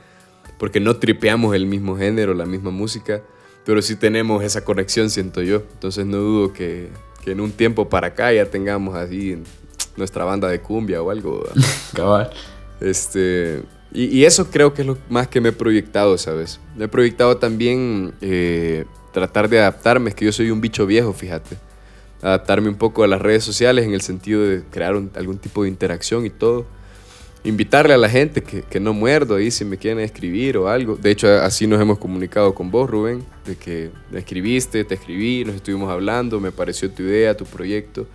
[0.59, 3.23] porque no tripeamos el mismo género, la misma música,
[3.65, 5.63] pero sí tenemos esa conexión, siento yo.
[5.75, 6.89] Entonces no dudo que,
[7.25, 9.39] que en un tiempo para acá ya tengamos así
[9.97, 11.45] nuestra banda de cumbia o algo.
[11.95, 12.31] Cabal.
[12.81, 16.61] Este, y, y eso creo que es lo más que me he proyectado, ¿sabes?
[16.77, 21.13] Me he proyectado también eh, tratar de adaptarme, es que yo soy un bicho viejo,
[21.13, 21.57] fíjate.
[22.23, 25.69] Adaptarme un poco a las redes sociales en el sentido de crear algún tipo de
[25.69, 26.67] interacción y todo.
[27.45, 30.97] Invitarle a la gente que, que no muerdo ahí si me quieren escribir o algo.
[30.97, 35.45] De hecho, así nos hemos comunicado con vos, Rubén, de que me escribiste, te escribí,
[35.45, 38.07] nos estuvimos hablando, me pareció tu idea, tu proyecto.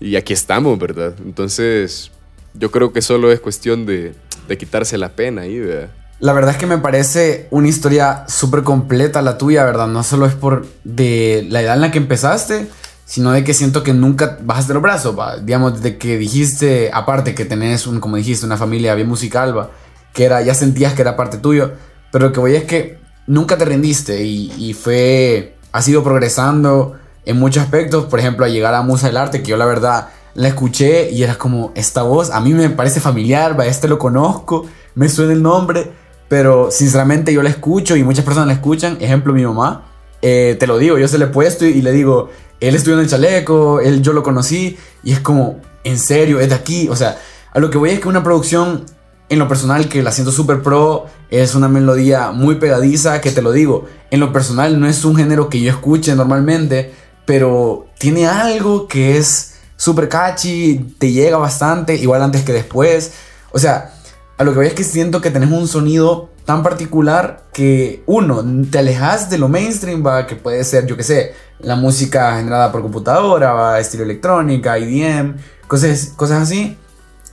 [0.00, 1.14] Y aquí estamos, ¿verdad?
[1.24, 2.10] Entonces,
[2.54, 4.14] yo creo que solo es cuestión de,
[4.48, 5.90] de quitarse la pena ahí, ¿verdad?
[6.18, 9.86] La verdad es que me parece una historia súper completa la tuya, ¿verdad?
[9.86, 12.66] No solo es por de la edad en la que empezaste,
[13.06, 15.36] sino de que siento que nunca bajaste los brazos, ¿va?
[15.36, 19.70] Digamos, desde que dijiste, aparte que tenés, un, como dijiste, una familia bien musical, ¿va?
[20.12, 21.70] Que era, ya sentías que era parte tuyo,
[22.10, 26.94] pero lo que voy es que nunca te rendiste y, y fue, has ido progresando
[27.24, 30.08] en muchos aspectos, por ejemplo, a llegar a Musa del Arte, que yo la verdad
[30.34, 34.00] la escuché y era como, esta voz a mí me parece familiar, va, este lo
[34.00, 34.66] conozco,
[34.96, 35.92] me suena el nombre,
[36.28, 39.84] pero sinceramente yo la escucho y muchas personas la escuchan, ejemplo mi mamá,
[40.22, 42.96] eh, te lo digo, yo se le he puesto y, y le digo, él estudió
[42.98, 46.88] en el chaleco, él yo lo conocí y es como, en serio, es de aquí,
[46.88, 47.18] o sea,
[47.52, 48.84] a lo que voy es que una producción
[49.28, 53.42] en lo personal que la siento súper pro, es una melodía muy pegadiza, que te
[53.42, 58.26] lo digo, en lo personal no es un género que yo escuche normalmente, pero tiene
[58.26, 63.12] algo que es súper catchy, te llega bastante, igual antes que después.
[63.50, 63.95] O sea,
[64.38, 68.44] a lo que voy es que siento que tenés un sonido tan particular que, uno,
[68.70, 72.70] te alejas de lo mainstream, va, que puede ser, yo qué sé, la música generada
[72.70, 76.76] por computadora, va, estilo electrónica, EDM, cosas, cosas así.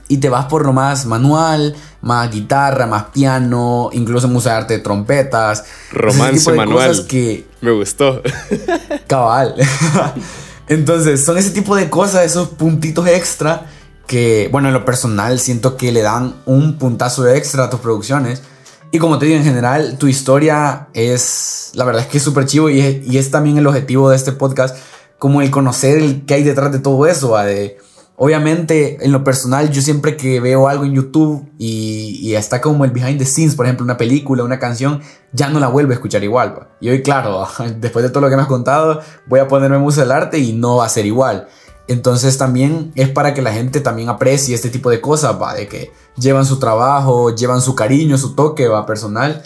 [0.06, 4.78] Y te vas por lo más manual, más guitarra, más piano, incluso música de arte,
[4.78, 5.60] trompetas.
[5.60, 6.88] ese Romance tipo de manual.
[6.88, 8.22] cosas que, Me gustó.
[9.06, 9.54] Cabal.
[10.68, 13.66] Entonces, son ese tipo de cosas, esos puntitos extra
[14.06, 18.42] que, bueno, en lo personal siento que le dan un puntazo extra a tus producciones.
[18.90, 22.46] Y como te digo, en general, tu historia es, la verdad es que es súper
[22.46, 22.80] chivo y
[23.16, 24.76] es, también el objetivo de este podcast,
[25.18, 27.34] como el conocer el que hay detrás de todo eso.
[28.16, 32.84] Obviamente, en lo personal, yo siempre que veo algo en YouTube y, y está como
[32.84, 35.00] el behind the scenes, por ejemplo, una película, una canción,
[35.32, 36.68] ya no la vuelvo a escuchar igual.
[36.80, 37.48] Y hoy, claro,
[37.80, 40.52] después de todo lo que me has contado, voy a ponerme música del arte y
[40.52, 41.48] no va a ser igual.
[41.86, 45.68] Entonces también es para que la gente también aprecie este tipo de cosas, va, de
[45.68, 49.42] que llevan su trabajo, llevan su cariño, su toque, va, personal.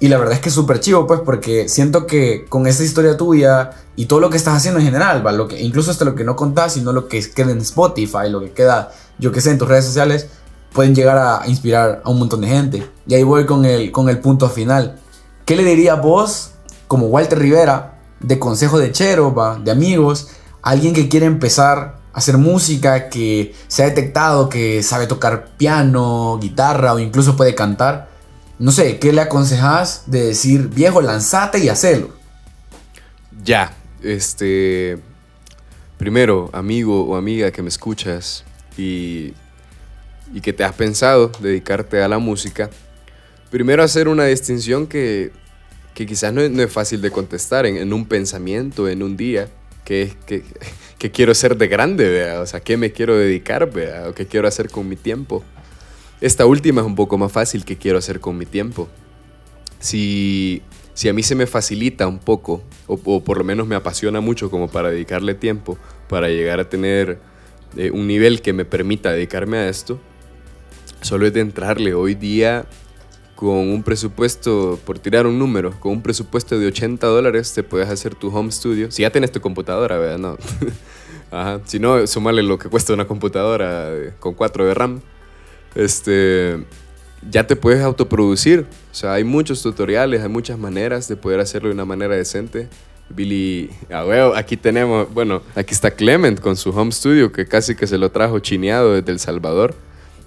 [0.00, 3.16] Y la verdad es que es súper chivo, pues, porque siento que con esta historia
[3.16, 6.14] tuya y todo lo que estás haciendo en general, va, lo que, incluso hasta lo
[6.14, 9.50] que no contás, sino lo que queda en Spotify, lo que queda, yo que sé,
[9.50, 10.28] en tus redes sociales,
[10.72, 12.90] pueden llegar a inspirar a un montón de gente.
[13.06, 15.00] Y ahí voy con el, con el punto final.
[15.44, 16.50] ¿Qué le dirías vos,
[16.86, 20.28] como Walter Rivera, de consejo de chero, va, de amigos,
[20.62, 26.38] alguien que quiere empezar a hacer música, que se ha detectado que sabe tocar piano,
[26.40, 28.08] guitarra o incluso puede cantar.
[28.58, 32.10] No sé, ¿qué le aconsejas de decir, viejo, lanzate y hacelo?
[33.44, 34.98] Ya, este...
[35.96, 38.44] Primero, amigo o amiga que me escuchas
[38.76, 39.34] y,
[40.32, 42.70] y que te has pensado dedicarte a la música,
[43.50, 45.32] primero hacer una distinción que,
[45.94, 49.16] que quizás no es, no es, fácil de contestar en, en un pensamiento, en un
[49.16, 49.48] día
[49.88, 50.42] qué, qué,
[50.98, 52.42] qué quiero ser de grande, ¿vea?
[52.42, 54.10] o sea, qué me quiero dedicar, ¿vea?
[54.10, 55.42] o qué quiero hacer con mi tiempo.
[56.20, 58.86] Esta última es un poco más fácil que quiero hacer con mi tiempo.
[59.78, 60.60] Si,
[60.92, 64.20] si a mí se me facilita un poco, o, o, por lo menos me apasiona
[64.20, 67.18] mucho como para dedicarle tiempo, para llegar a tener
[67.78, 69.98] eh, un nivel que me permita dedicarme a esto,
[71.00, 71.94] solo es de entrarle.
[71.94, 72.66] Hoy día
[73.38, 77.88] con un presupuesto, por tirar un número, con un presupuesto de 80 dólares te puedes
[77.88, 78.90] hacer tu home studio.
[78.90, 80.18] Si ya tienes tu computadora, ¿verdad?
[80.18, 80.36] No.
[81.30, 81.60] Ajá.
[81.64, 85.00] Si no, sumarle lo que cuesta una computadora con 4 de RAM.
[85.76, 86.64] Este,
[87.30, 88.66] ya te puedes autoproducir.
[88.90, 92.68] O sea, hay muchos tutoriales, hay muchas maneras de poder hacerlo de una manera decente.
[93.08, 97.76] Billy, ah, bueno, aquí tenemos, bueno, aquí está Clement con su home studio que casi
[97.76, 99.76] que se lo trajo chineado desde El Salvador.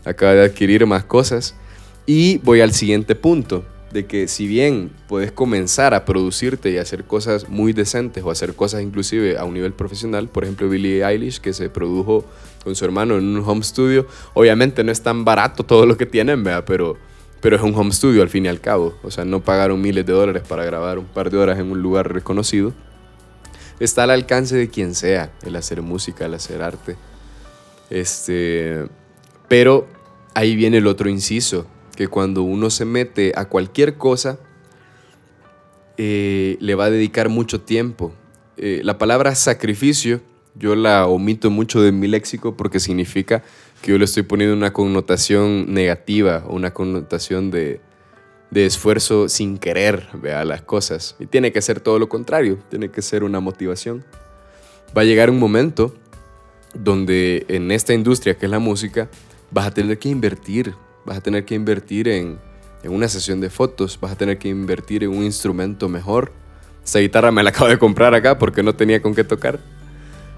[0.05, 1.55] Acaba de adquirir más cosas.
[2.05, 7.03] Y voy al siguiente punto, de que si bien puedes comenzar a producirte y hacer
[7.03, 11.39] cosas muy decentes o hacer cosas inclusive a un nivel profesional, por ejemplo Billie Eilish
[11.39, 12.25] que se produjo
[12.63, 16.05] con su hermano en un home studio, obviamente no es tan barato todo lo que
[16.05, 16.65] tienen, ¿vea?
[16.65, 16.97] pero
[17.41, 20.05] pero es un home studio al fin y al cabo, o sea, no pagaron miles
[20.05, 22.71] de dólares para grabar un par de horas en un lugar reconocido.
[23.79, 26.97] Está al alcance de quien sea el hacer música, el hacer arte.
[27.89, 28.85] Este,
[29.47, 29.87] pero
[30.35, 31.65] ahí viene el otro inciso,
[32.01, 34.39] que cuando uno se mete a cualquier cosa,
[35.97, 38.11] eh, le va a dedicar mucho tiempo.
[38.57, 40.19] Eh, la palabra sacrificio
[40.55, 43.43] yo la omito mucho de mi léxico porque significa
[43.83, 47.81] que yo le estoy poniendo una connotación negativa, una connotación de,
[48.49, 51.15] de esfuerzo sin querer vea las cosas.
[51.19, 54.03] Y tiene que ser todo lo contrario, tiene que ser una motivación.
[54.97, 55.93] Va a llegar un momento
[56.73, 59.07] donde en esta industria que es la música,
[59.51, 60.73] vas a tener que invertir
[61.05, 62.39] vas a tener que invertir en,
[62.83, 66.31] en, una sesión de fotos, vas a tener que invertir en un instrumento mejor.
[66.83, 69.59] Esta guitarra me la acabo de comprar acá porque no tenía con qué tocar.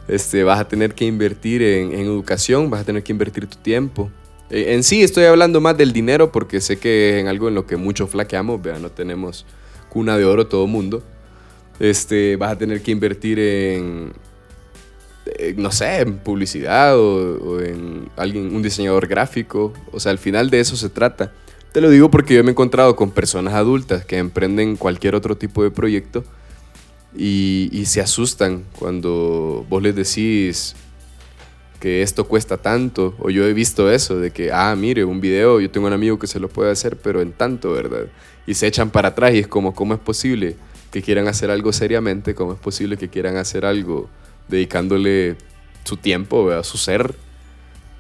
[0.08, 3.58] Este, vas a tener que invertir en, en educación, vas a tener que invertir tu
[3.58, 4.12] tiempo.
[4.50, 7.56] En, en sí estoy hablando más del dinero porque sé que es en algo en
[7.56, 9.46] lo que mucho flaqueamos, vea, no tenemos
[9.90, 11.04] cuna de oro todo mundo.
[11.80, 14.14] Este, vas a tener que invertir en,
[15.26, 19.74] eh, no sé, en publicidad o, en alguien, un diseñador gráfico.
[19.92, 21.32] O sea, al final de eso se trata.
[21.72, 25.38] Te lo digo porque yo me he encontrado con personas adultas que emprenden cualquier otro
[25.38, 26.24] tipo de proyecto
[27.16, 30.76] y, y se asustan cuando vos les decís
[31.80, 33.16] que esto cuesta tanto.
[33.20, 36.20] O yo he visto eso, de que, ah, mire, un video, yo tengo un amigo
[36.20, 38.06] que se lo puede hacer, pero en tanto, ¿verdad?
[38.46, 40.56] Y se echan para atrás y es como, ¿cómo es posible
[40.92, 42.36] que quieran hacer algo seriamente?
[42.36, 44.10] ¿Cómo es posible que quieran hacer algo
[44.48, 45.36] dedicándole
[45.84, 47.16] su tiempo, a su ser,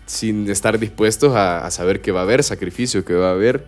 [0.05, 3.65] sin estar dispuestos a, a, saber que va a haber sacrificio, que va a haber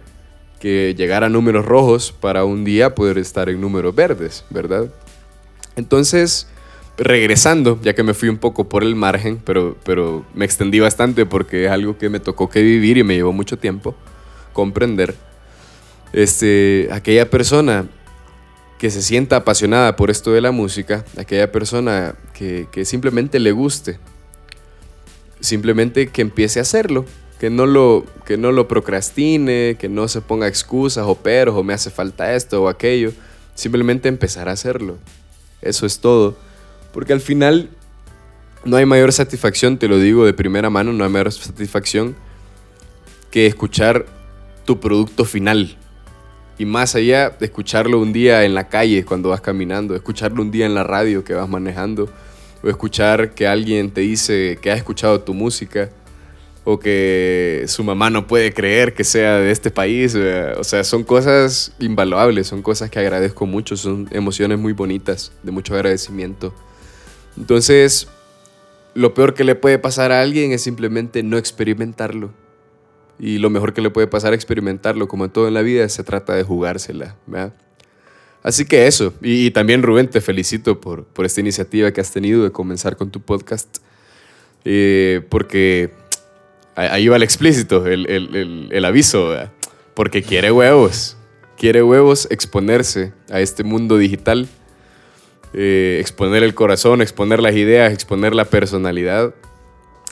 [0.59, 4.89] que llegar a números rojos para un día poder estar en números verdes, ¿verdad?
[5.75, 6.47] Entonces,
[6.97, 11.25] regresando, ya que me fui un poco por el margen, pero, pero me extendí bastante
[11.25, 13.95] porque es algo que me tocó que vivir y me llevó mucho tiempo
[14.53, 15.15] comprender.
[16.13, 17.87] Este, aquella persona
[18.77, 23.51] que se sienta apasionada por esto de la música, aquella persona que, que, simplemente le
[23.51, 23.99] guste,
[25.39, 27.05] simplemente que empiece a hacerlo,
[27.39, 31.63] que no, lo, que no lo procrastine, que no se ponga excusas o peros o
[31.63, 33.11] me hace falta esto o aquello,
[33.53, 34.97] simplemente empezar a hacerlo.
[35.61, 36.37] Eso es todo,
[36.93, 37.69] porque al final
[38.65, 42.15] no hay mayor satisfacción, te lo digo de primera mano, no hay mayor satisfacción
[43.31, 44.05] que escuchar
[44.65, 45.77] tu producto final,
[46.57, 50.51] y más allá de escucharlo un día en la calle cuando vas caminando, escucharlo un
[50.51, 52.09] día en la radio que vas manejando,
[52.63, 55.89] o escuchar que alguien te dice que ha escuchado tu música,
[56.67, 60.15] o que su mamá no puede creer que sea de este país.
[60.57, 65.51] O sea, son cosas invaluables, son cosas que agradezco mucho, son emociones muy bonitas, de
[65.51, 66.55] mucho agradecimiento.
[67.37, 68.07] Entonces,
[68.95, 72.31] lo peor que le puede pasar a alguien es simplemente no experimentarlo.
[73.19, 75.87] Y lo mejor que le puede pasar es experimentarlo, como en todo en la vida,
[75.89, 77.15] se trata de jugársela.
[77.25, 77.53] ¿verdad?
[78.43, 79.13] Así que eso.
[79.21, 83.09] Y, también Rubén, te felicito por, por esta iniciativa que has tenido de comenzar con
[83.09, 83.77] tu podcast.
[84.65, 85.91] Eh, porque
[86.75, 89.33] ahí va el explícito, el, el, el, aviso,
[89.93, 91.15] porque quiere huevos,
[91.57, 94.47] quiere huevos exponerse a este mundo digital,
[95.53, 99.33] eh, exponer el corazón, exponer las ideas, exponer la personalidad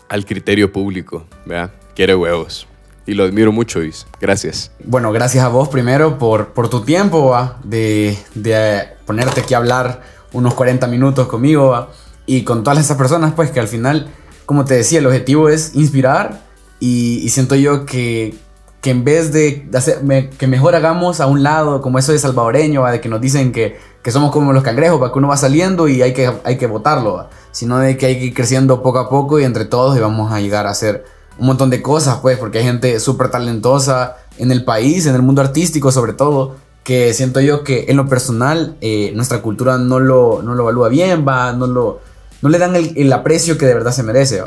[0.07, 1.71] al criterio público, ¿verdad?
[1.95, 2.67] quiere huevos.
[3.05, 4.05] Y lo admiro mucho, Luis.
[4.21, 4.71] Gracias.
[4.83, 10.01] Bueno, gracias a vos primero por, por tu tiempo, De, de, ponerte aquí a hablar
[10.31, 11.87] unos 40 minutos conmigo,
[12.25, 14.07] Y con todas esas personas, pues que al final,
[14.45, 16.41] como te decía, el objetivo es inspirar
[16.79, 18.35] y, siento yo que,
[18.81, 19.99] que, en vez de hacer,
[20.37, 23.77] que mejor hagamos a un lado, como eso de salvadoreño, de que nos dicen que,
[24.01, 26.67] que, somos como los cangrejos, para que uno va saliendo y hay que, hay que
[26.67, 29.99] votarlo, sino de que hay que ir creciendo poco a poco y entre todos y
[29.99, 31.05] vamos a llegar a hacer
[31.37, 35.21] un montón de cosas, pues, porque hay gente súper talentosa en el país, en el
[35.21, 39.99] mundo artístico sobre todo, que siento yo que en lo personal eh, nuestra cultura no
[39.99, 42.01] lo, no lo evalúa bien, va, no, lo,
[42.41, 44.43] no le dan el, el aprecio que de verdad se merece.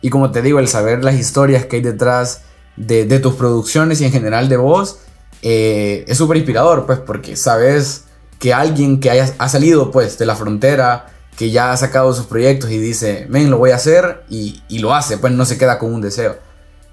[0.00, 2.42] Y como te digo, el saber las historias que hay detrás
[2.76, 4.98] de, tus producciones y en general de vos
[5.42, 8.04] eh, es súper inspirador, pues, porque sabes
[8.38, 11.06] que alguien que haya, ha salido, pues, de la frontera,
[11.36, 14.94] que ya ha sacado sus proyectos y dice, ven, lo voy a hacer y, lo
[14.94, 16.36] hace, pues no se queda con un deseo.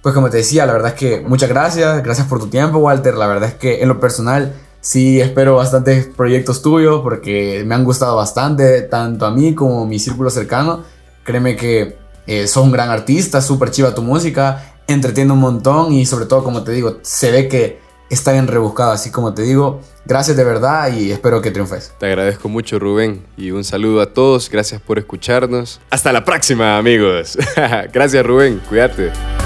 [0.01, 3.13] Pues como te decía, la verdad es que muchas gracias, gracias por tu tiempo, Walter.
[3.15, 7.83] La verdad es que en lo personal sí espero bastantes proyectos tuyos porque me han
[7.83, 10.83] gustado bastante, tanto a mí como a mi círculo cercano.
[11.23, 16.07] Créeme que eh, sos un gran artista, súper chiva tu música, entretiene un montón y
[16.07, 17.80] sobre todo, como te digo, se ve que
[18.11, 18.91] está bien rebuscado.
[18.91, 21.93] Así como te digo, gracias de verdad y espero que triunfes.
[21.97, 24.49] Te agradezco mucho, Rubén, y un saludo a todos.
[24.49, 25.79] Gracias por escucharnos.
[25.89, 27.37] Hasta la próxima, amigos.
[27.91, 28.61] gracias, Rubén.
[28.69, 29.40] Cuídate.